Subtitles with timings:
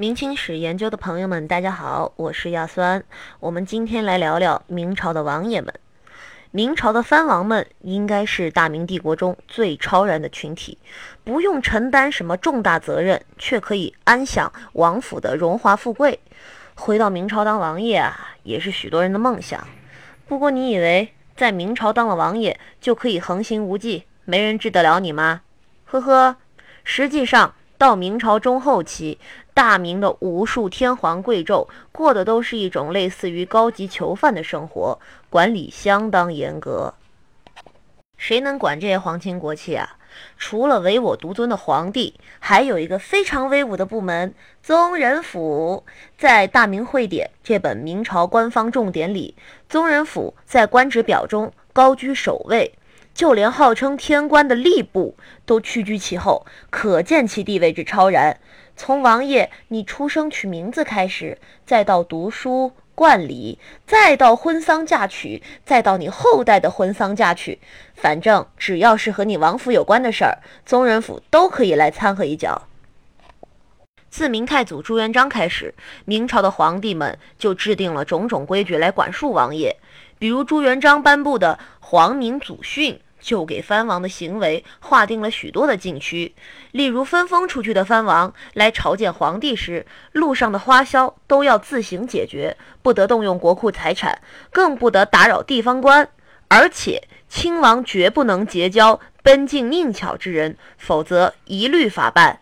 [0.00, 3.04] 明清史研究的朋友们，大家好，我是亚酸。
[3.38, 5.74] 我们今天来聊聊明朝的王爷们。
[6.52, 10.78] 明朝的藩王们应该是大明帝国中最超然的群体，
[11.22, 16.18] 不用承担什么重大责任，却可以安享王府的荣华富贵。
[16.76, 19.68] 回到明朝当王爷啊，也是许多人的梦想。
[20.26, 25.42] 不过，你以为在明朝当了王爷就可以横行无忌，没人治得了你吗？
[25.84, 26.36] 呵呵，
[26.84, 27.52] 实际上。
[27.80, 29.18] 到明朝中后期，
[29.60, 36.94] 大明的无数天皇贵胄过的都是一种类似于高级囚犯的生活，管理相当严格。
[38.16, 39.98] 谁能管这些皇亲国戚啊？
[40.38, 44.32] 除了唯我独尊的皇帝，还有一个非常威武的部门——
[44.64, 45.84] 宗人府。
[46.16, 49.34] 在《大明会典》这本明朝官方重典里，
[49.68, 52.72] 宗人府在官职表中高居首位。
[53.12, 58.40] 就连号称天官的吏部都屈居其后，可见其地位之超然。
[58.82, 67.58] 从王爷你出生取名字开始，再到读书冠礼，再到婚丧嫁娶，再到你后代的婚丧嫁娶，
[67.94, 72.68] 反正只要是和你王府有关的事儿，宗人府都可以来掺和一脚。
[74.08, 75.74] 自明太祖朱元璋开始，
[76.06, 79.76] 明朝的皇帝们就制定了种种规矩来管束王爷。
[80.18, 86.34] 比如朱元璋颁布的《皇明祖训》，就给藩王的行为划定了许多的禁区。
[86.72, 96.08] 例如，分封出去的藩王来朝见皇帝时，路上的花销都要自行解决，不得动用国库财产，更不得打扰地方官。
[96.48, 102.40] 而且，亲王绝不能结交奔境佞巧之人，否则一律法办。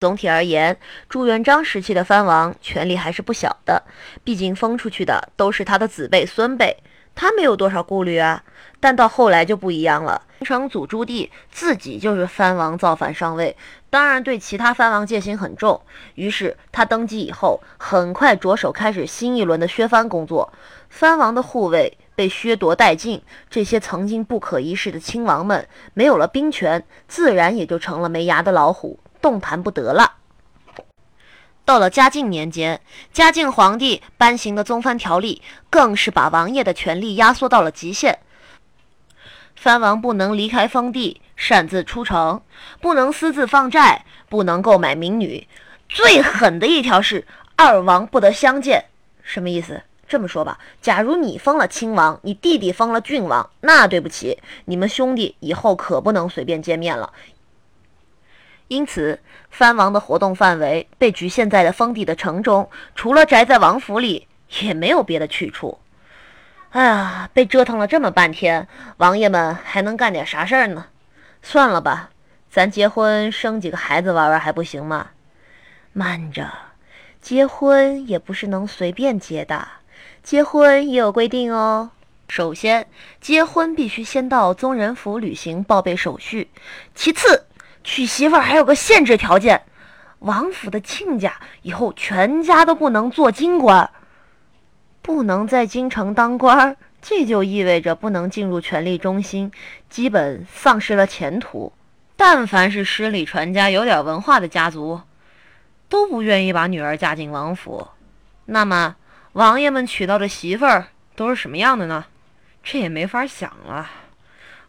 [0.00, 0.76] 总体而言，
[1.08, 3.84] 朱元璋时期的藩王权力还是不小的，
[4.24, 6.76] 毕竟封出去的都是他的子辈孙辈，
[7.14, 8.42] 他没有多少顾虑啊。
[8.80, 13.56] 但到后来就不一样了，明成祖朱棣自己就是藩王造反上位，
[13.88, 15.80] 当然对其他藩王戒心很重。
[16.16, 20.52] 于是他登基以后，很快着手开始新一轮的削藩工作，
[20.88, 28.98] 藩王的护卫被削夺殆尽，这些曾经不可一世的亲王们没有了兵权，自然也就成了没牙的老虎。
[29.20, 30.14] 动弹不得了。
[31.64, 32.80] 到了嘉靖年间，
[33.12, 35.40] 嘉靖皇帝颁行的宗藩条例，
[35.70, 38.18] 更是把王爷的权力压缩到了极限。
[39.54, 42.42] 藩王不能离开封地擅自出城，
[42.80, 45.46] 不能私自放债，不能购买民女。
[45.88, 48.86] 最狠的一条是二王不得相见。
[49.22, 49.82] 什么意思？
[50.08, 57.12] 这么说吧，假如你封了亲王，你弟弟封了郡王，那对不起，你们兄弟以后可不能随便见面了。
[58.72, 64.26] 因此，藩王的活动范围被局限在了封地的城中，除了宅在王府里，
[64.62, 65.78] 也没有别的去处。
[66.70, 68.66] 哎呀，被折腾了这么半天，
[68.96, 70.86] 王爷们还能干点啥事儿呢？
[71.42, 72.08] 算了吧，
[72.50, 75.10] 咱结婚生几个孩子玩玩还不行吗？
[75.92, 76.50] 慢着，
[77.20, 79.68] 结婚也不是能随便结的，
[80.22, 81.90] 结婚也有规定哦。
[82.26, 82.86] 首先，
[83.20, 86.46] 结婚必须先到宗人府履行报备手续；
[86.94, 87.44] 其次，
[87.84, 89.62] 娶媳妇儿还有个限制条件，
[90.20, 93.90] 王府的亲家以后全家都不能做京官，
[95.00, 99.50] 不能在京城当官，这就意味着不能进入权力中心，
[99.90, 101.72] 基本丧失了前途。
[102.16, 105.00] 但凡是诗里传家、有点文化的家族，
[105.88, 107.88] 都不愿意把女儿嫁进王府。
[108.44, 108.94] 那么，
[109.32, 112.04] 王爷们娶到的媳妇儿都是什么样的呢？
[112.62, 113.90] 这也没法想了。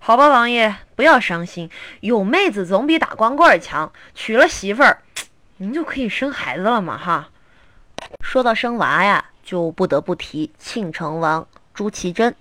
[0.06, 1.70] 好吧，王爷，不要伤心，
[2.02, 3.90] 有妹子总比打光棍强。
[4.14, 5.02] 娶了媳妇儿，
[5.56, 7.30] 您就可以生孩子了嘛，哈。
[8.20, 12.36] 说到生娃呀，就不得不提庆城王朱祁镇。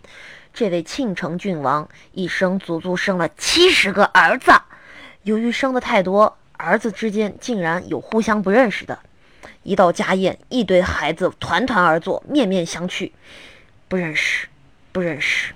[0.52, 4.50] 这位庆城郡王一生足足生了七十个儿子，
[5.22, 8.98] 由于生的太多，儿子之间竟然有互相不认识的。
[9.62, 13.12] 一到家宴，一堆孩子团团而坐，面面相觑，
[13.86, 14.48] 不认识，
[14.90, 15.54] 不认识。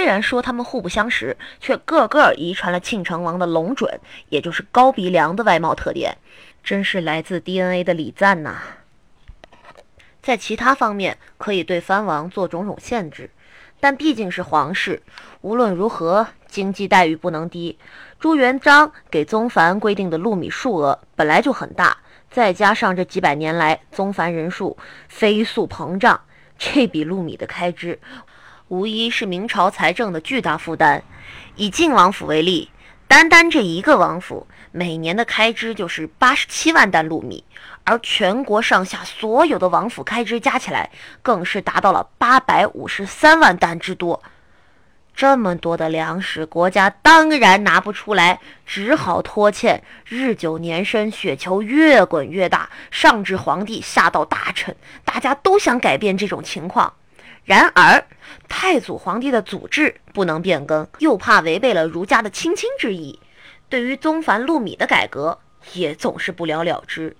[0.00, 4.00] 虽然说他们互不相识，却个个遗传了庆城王的龙准，
[4.30, 6.16] 也就是高鼻梁的外貌特点，
[6.64, 8.62] 真是来自 DNA 的礼赞呐。
[10.22, 13.30] 在其他方面可以对藩王做种种限制，
[13.78, 15.02] 但毕竟是皇室，
[15.42, 17.78] 无论如何经济待遇不能低。
[18.18, 21.98] 朱元璋给宗藩规定的禄米数额本来就很大，
[22.30, 24.78] 再加上这几百年来宗藩人数
[25.08, 26.22] 飞速膨胀，
[26.56, 28.00] 这笔禄米的开支。
[28.70, 31.02] 无疑是明朝财政的巨大负担。
[31.56, 32.70] 以晋王府为例，
[33.08, 37.42] 单单这一个王府每年的开支就是八十七万担禄米，
[37.82, 40.88] 而全国上下所有的王府开支加起来，
[41.20, 44.22] 更是达到了八百五十三万担之多。
[45.16, 49.82] 这么多的粮食，国家当然拿不出来，只好拖欠。
[50.06, 56.94] 日久年深，雪球越滚越大，上至皇帝，下到大臣，大家都想改变这种情况。
[57.50, 58.06] 然而，
[58.48, 63.18] 太祖皇帝的祖制不能变更，又怕违背了儒家的亲亲之意。
[63.68, 65.36] 对于宗藩禄米的改革，
[65.72, 67.16] 也总是不了了之。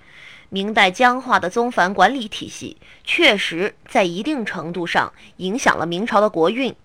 [0.49, 6.77] 明代僵化的宗藩管理体系，确实在一定程度上影响了明朝的国运。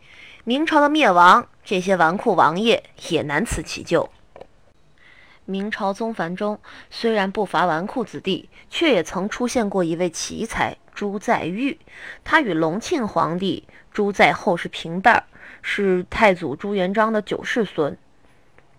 [0.44, 4.10] 明朝的灭亡，这些纨绔王爷也难辞其咎。
[5.46, 6.60] 明朝宗藩中
[6.90, 11.78] 虽然不乏纨绔子弟，却也曾出现过一位奇才朱载堉。
[12.24, 15.24] 他与隆庆皇帝朱载后是平辈儿，
[15.62, 17.96] 是太祖朱元璋的九世孙。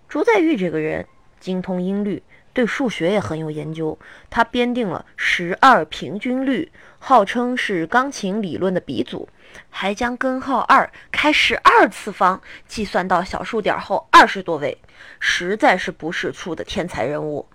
[0.08, 1.06] 朱载堉这个人
[1.38, 2.22] 精通音律。
[2.52, 3.98] 对数学也很有研究，
[4.30, 9.28] 他编定了十二平均律，号称是钢琴理论的鼻祖，
[9.68, 14.78] 还将根号二开十二次方，计算到小数点后二十多位，
[15.20, 17.46] 实在是不是处的天才人物。